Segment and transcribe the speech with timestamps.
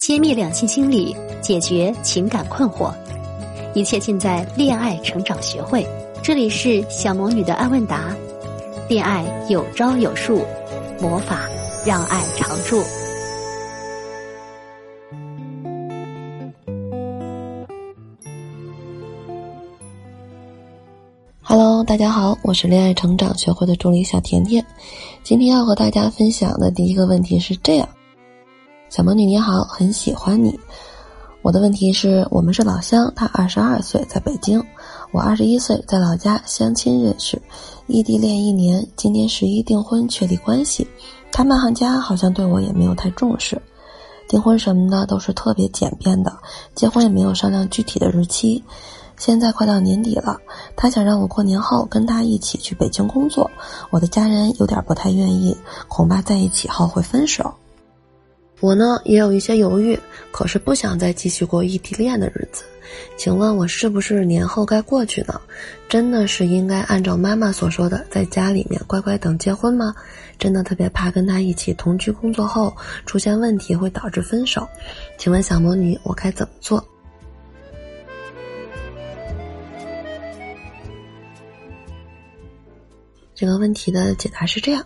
[0.00, 2.90] 揭秘两性心理，解决情感困惑，
[3.74, 5.86] 一切尽在恋爱成长学会。
[6.22, 8.16] 这里是小魔女的爱问答，
[8.88, 10.42] 恋爱有招有术，
[11.02, 11.46] 魔法
[11.84, 12.82] 让爱常驻。
[21.42, 24.64] Hello，大家好，我是恋爱成长学会的助理小甜甜。
[25.22, 27.86] 今天要和大家分享的第一个问题是这样。
[28.90, 30.58] 小魔女你好，很喜欢你。
[31.42, 34.60] 我的问题是我们是老乡，他二十二岁在北京，
[35.12, 37.40] 我二十一岁在老家相亲认识，
[37.86, 40.84] 异地恋一年，今年十一订婚确立关系。
[41.30, 43.62] 他们行家好像对我也没有太重视，
[44.28, 46.36] 订婚什么的都是特别简便的，
[46.74, 48.60] 结婚也没有商量具体的日期。
[49.16, 50.36] 现在快到年底了，
[50.74, 53.48] 他想让我过年后跟他一起去北京工作，
[53.90, 57.54] 我的家人有点不太愿意，恐怕在一起后会分手。
[58.60, 59.98] 我呢也有一些犹豫，
[60.30, 62.62] 可是不想再继续过异地恋的日子。
[63.16, 65.40] 请问我是不是年后该过去呢？
[65.88, 69.94] 真的是应该按照妈妈所说的，在家里面乖乖等结婚吗？
[70.38, 72.74] 真的特别怕跟他一起同居工作后
[73.06, 74.68] 出现问题会导致分手。
[75.18, 76.84] 请问小魔女，我该怎么做？
[83.34, 84.84] 这个问题的解答是这样。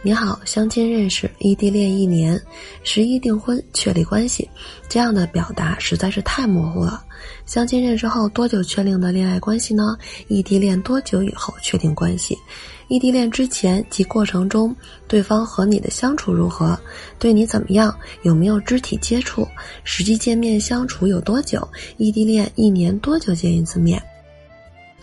[0.00, 2.40] 你好，相亲认识，异地恋一年，
[2.84, 4.48] 十一订婚，确立关系，
[4.88, 7.04] 这样的表达实在是太模糊了。
[7.46, 9.96] 相亲认识后多久确定的恋爱关系呢？
[10.28, 12.38] 异地恋多久以后确定关系？
[12.86, 14.74] 异地恋之前及过程中，
[15.08, 16.78] 对方和你的相处如何？
[17.18, 17.92] 对你怎么样？
[18.22, 19.46] 有没有肢体接触？
[19.82, 21.66] 实际见面相处有多久？
[21.96, 24.00] 异地恋一年多久见一次面？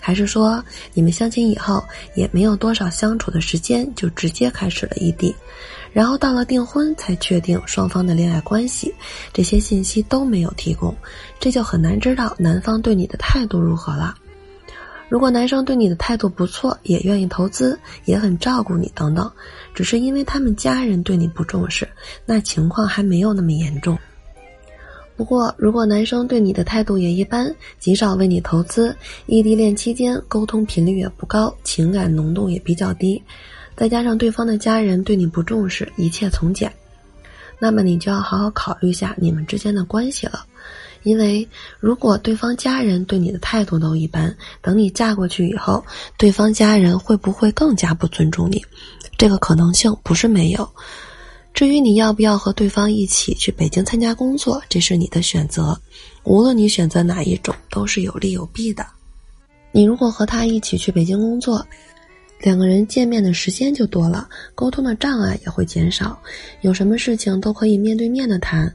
[0.06, 5.36] 还是说你们相亲以后也没有多少相处的时间，就直接开始了异地，
[5.92, 8.94] 然后到了订婚才确定双方的恋爱关系，
[9.34, 10.96] 这些信息都没有提供，
[11.40, 14.14] 这就很难知道男方对你的态度如何了。
[15.10, 19.32] 如果男生对你的态度不错，也愿意投资，也很照顾你等等，
[19.74, 21.90] 只是因为他们家人对你不重视，
[22.28, 23.98] 那情况还没有那么严重。
[25.18, 28.96] 不过，如果男生对你的态度也一般，极少为你投资，
[29.28, 33.24] 异地恋期间沟通频率也不高，情感浓度也比较低，
[33.78, 36.70] 再加上对方的家人对你不重视，一切从简，
[37.60, 40.46] 那么你就要好好考虑一下你们之间的关系了。
[41.04, 41.48] 因为
[41.80, 45.86] 如果对方家人对你的态度都一般，等你嫁过去以后，
[46.18, 48.62] 对方家人会不会更加不尊重你？
[49.18, 50.70] 这个可能性不是没有。
[51.56, 55.80] 至于你要不要和对方一起去北京参加工作，这是你的选择。
[56.26, 58.86] 无论你选择哪一种，都是有利有弊的。
[59.72, 61.66] 你如果和他一起去北京工作，
[62.42, 66.22] 两个人见面的时间就多了，沟通的障碍也会减少，
[66.60, 68.70] 有什么事情都可以面对面的谈，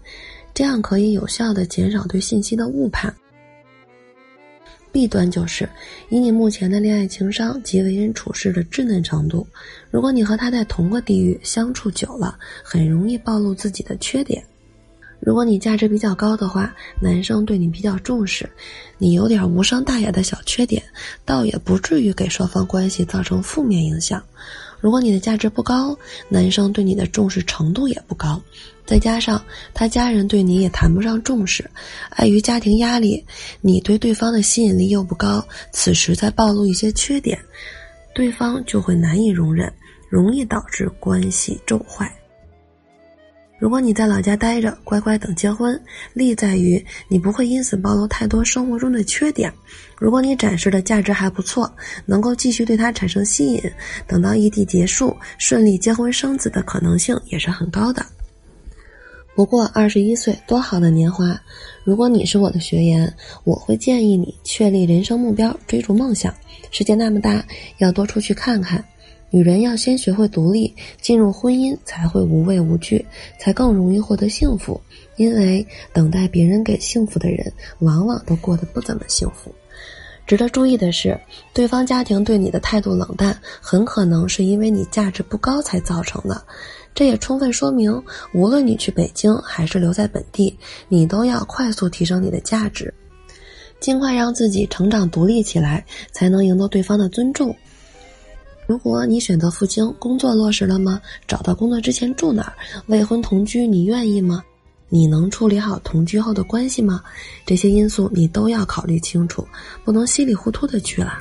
[0.54, 3.14] 这样可以有效的减少对信息的误判。
[4.92, 5.68] 弊端就是，
[6.08, 9.46] 以你目前的恋爱情商及为人处事的稚嫩程度，
[9.90, 14.44] 如果你和他在同个地域相处久了，很容易暴露自己的缺点。
[15.20, 18.48] 如果你价值比较高的话，男生对你比较重视，
[18.96, 20.82] 你有点无伤大雅的小缺点，
[21.24, 24.22] 倒也不至于给双方关系造成负面影响。
[24.80, 25.96] 如果你的价值不高，
[26.28, 28.41] 男生对你的重视程度也不高，
[28.86, 29.42] 再加上
[29.74, 31.68] 他家人对你也谈不上重视，
[32.10, 33.24] 碍于家庭压力，
[33.60, 37.38] 你对对方的吸引力又不高，此时再暴露一些缺点，
[38.14, 39.72] 对方就会难以容忍，
[40.08, 42.10] 容易导致关系骤坏。
[43.60, 45.78] 如果你在老家待着，乖乖等结婚，
[46.15, 49.53] 利在于你不会因此暴露太多生活中的缺点。
[49.98, 51.70] 如果你展示的价值还不错，
[52.06, 53.62] 能够继续对他产生吸引，
[54.06, 58.04] 等到异地结束，顺利结婚生子的可能性也是很高的。
[59.34, 61.38] 不过二十一岁多好的年华，
[61.84, 66.34] 如果你是我的学员，我会建议你确立人生目标，追逐梦想。
[66.70, 67.44] 世界那么大，
[67.76, 68.82] 要多出去看看。
[69.30, 73.04] 女人要先学会独立，进入婚姻才会无畏无惧，
[73.38, 74.80] 才更容易获得幸福。
[75.16, 79.55] 因为等待别人给幸福的人，往往都过得不怎么幸福。
[80.26, 81.19] 值得注意的是，
[81.52, 86.43] 对方家庭对你的态度冷淡，很可能是因为你价值不高才造成的。
[86.94, 88.02] 这也充分说明，
[88.32, 90.56] 无论你去北京还是留在本地，
[90.88, 92.93] 你都要快速提升你的价值，
[93.78, 97.55] 尽快让自己成长独立起来，才能赢得对方的尊重。
[98.70, 101.00] 如果你选择赴京工作落实了吗？
[101.26, 102.55] 找到工作之前住哪儿？
[102.87, 104.44] 未婚同居你愿意吗？
[104.88, 107.02] 你能处理好同居后的关系吗？
[107.44, 109.44] 这些因素你都要考虑清楚，
[109.84, 111.14] 不能稀里糊涂的去了。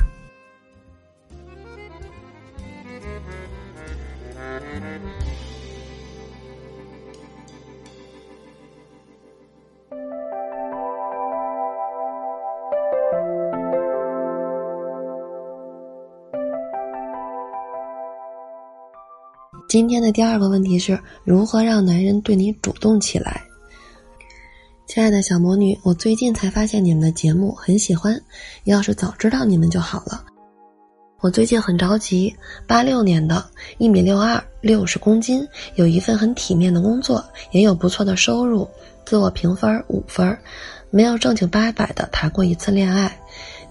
[19.69, 23.39] 今天的第二个问题是如何让男人对你主动起来？
[24.87, 28.19] 亲爱的小魔女，我最近才发现你们的节目很喜欢，
[28.63, 30.25] 要是早知道你们就好了。
[31.19, 32.35] 我最近很着急，
[32.65, 33.45] 八六年的，
[33.77, 38.67] 一米六二，六十公斤，有一份很体面的工作，也有不错的收入，
[39.05, 40.35] 自我评分五分，
[40.89, 43.15] 没有正经八百的谈过一次恋爱。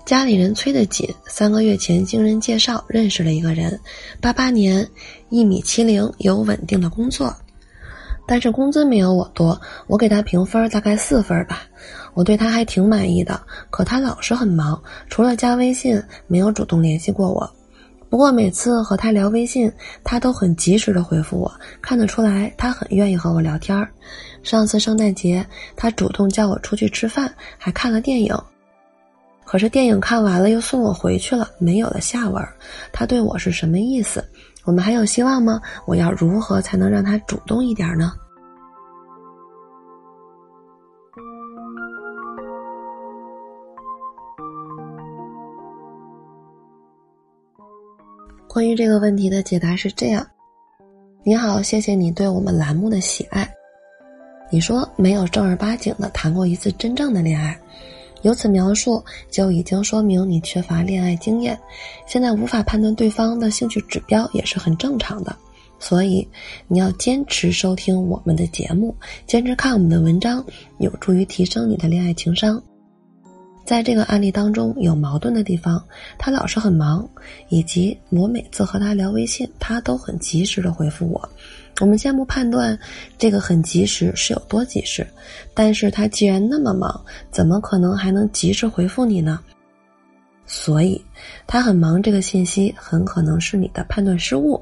[0.09, 3.79] 家里人催得紧，三个月前经人介绍认识了一个人，
[4.23, 4.89] 八八年，
[5.29, 7.37] 一米七零，有稳定的工作，
[8.27, 11.61] 但是工资没有我多，我给他评分大概四分吧，
[12.15, 13.39] 我对他还挺满意的，
[13.69, 17.47] 可他老是很忙，除了加微信，没有主动联系过我。
[18.09, 19.71] 不过每次和他聊微信，
[20.03, 21.53] 他都很及时的回复我，
[21.83, 23.87] 看得出来他很愿意和我聊天儿。
[24.43, 25.45] 上次圣诞节，
[25.77, 28.35] 他主动叫我出去吃饭，还看了电影。
[29.51, 32.47] 可是电影看完了又送我回去了，没有了下文。
[32.93, 34.23] 他对我是什么意思？
[34.67, 35.59] 我们还有希望吗？
[35.87, 38.13] 我要如何才能让他主动一点呢？
[48.47, 50.27] 关于这个问题的解答是这样：
[51.25, 53.51] 你好，谢谢你对我们栏目的喜爱。
[54.51, 57.59] 你说没有正儿八经的谈过一次真正的恋爱。
[58.23, 61.59] 由此描述就已经说明你缺乏恋爱经验，
[62.07, 65.35] 现在无法判断对方的兴趣指标也是很正常的，
[65.79, 66.27] 所以
[66.67, 68.95] 你要坚持收听我们的节目，
[69.27, 70.45] 坚持看我们的文章，
[70.79, 72.61] 有助于提升你的恋爱情商。
[73.65, 75.85] 在这个案例当中有矛盾的地方，
[76.17, 77.07] 他老是很忙，
[77.51, 81.29] 以及我每次和他聊微信，他都很及时的回复我。
[81.81, 82.79] 我们先不判断
[83.17, 85.07] 这个很及时是有多及时，
[85.55, 89.41] 但是他既然那么忙，怎么可能还能及时回复你呢？
[90.47, 91.05] 所以，
[91.47, 94.61] 他很忙这个信息很可能是你的判断失误。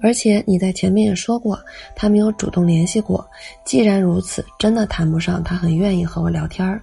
[0.00, 1.58] 而且你在前面也说过，
[1.96, 3.26] 他没有主动联系过。
[3.64, 6.82] 既然如此，真的谈不上他很愿意和我聊天儿。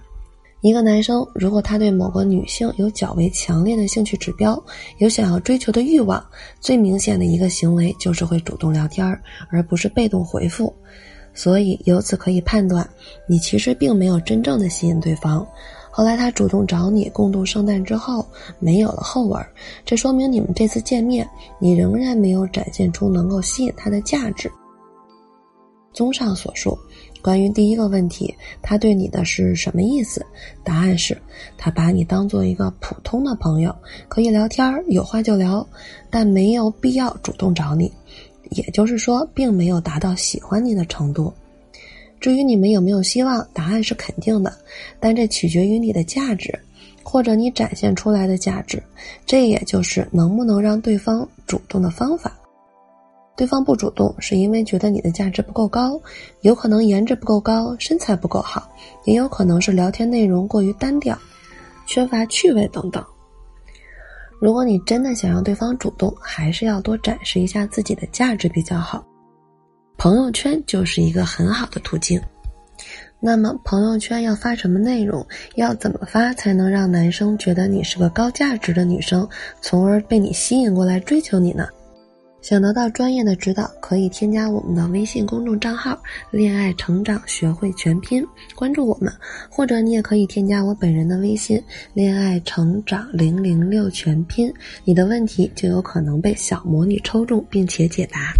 [0.62, 4.62] 一个男生如果他对某个女性有较为强烈的兴趣指标，
[4.98, 6.24] 有想要追求的欲望，
[6.60, 9.20] 最明显的一个行为就是会主动聊天儿，
[9.50, 10.72] 而不是被动回复。
[11.34, 12.88] 所以由此可以判断，
[13.26, 15.44] 你其实并没有真正的吸引对方。
[15.90, 18.24] 后来他主动找你共度圣诞之后，
[18.60, 19.44] 没有了后文，
[19.84, 21.28] 这说明你们这次见面，
[21.58, 24.48] 你仍然没有展现出能够吸引他的价值。
[25.92, 26.78] 综上所述。
[27.22, 30.26] 关于第一个问题，他对你的是什么意思？
[30.64, 31.16] 答案是，
[31.56, 33.74] 他把你当做一个普通的朋友，
[34.08, 35.66] 可以聊天，有话就聊，
[36.10, 37.90] 但没有必要主动找你。
[38.50, 41.32] 也就是说，并没有达到喜欢你的程度。
[42.20, 44.52] 至于你们有没有希望，答案是肯定的，
[45.00, 46.52] 但这取决于你的价值，
[47.02, 48.82] 或者你展现出来的价值，
[49.24, 52.36] 这也就是能不能让对方主动的方法。
[53.42, 56.00] 对方不主动，是因为觉得你的价值不够高，
[56.42, 58.70] 有可能颜值不够高，身材不够好，
[59.04, 61.18] 也有可能是聊天内容过于单调，
[61.84, 63.04] 缺乏趣味等等。
[64.40, 69.04] 如果你真的想让对方主动，还是要多展示一下自己的价值比较好。
[69.98, 72.22] 朋友圈就是一个很好的途径。
[73.18, 75.26] 那么，朋友圈要发什么内容？
[75.56, 79.28] 要怎么发才能让男生觉得你是个高价值的女生，
[79.60, 81.66] 从而被你吸引过来追求你呢？
[82.42, 85.96] 想得到专业的指导，可以添加我们的微信公众账号
[86.32, 89.12] “恋爱成长学会全拼”，关注我们，
[89.48, 91.62] 或者你也可以添加我本人的微信
[91.94, 94.52] “恋爱成长零零六全拼”，
[94.84, 98.34] 你的问题就有可能被小魔女抽中并且解答。